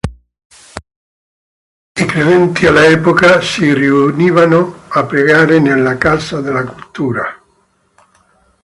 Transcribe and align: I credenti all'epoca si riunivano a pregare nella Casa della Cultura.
I 1.95 2.05
credenti 2.05 2.65
all'epoca 2.65 3.39
si 3.39 3.71
riunivano 3.71 4.85
a 4.87 5.05
pregare 5.05 5.59
nella 5.59 5.95
Casa 5.99 6.41
della 6.41 6.63
Cultura. 6.63 7.39